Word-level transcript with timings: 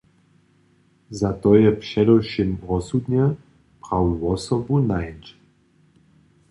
Za 1.09 1.33
to 1.33 1.55
je 1.55 1.71
předewšěm 1.71 2.57
rozsudne, 2.69 3.35
prawu 3.81 4.13
wosobu 4.19 4.79
nańć. 4.79 5.35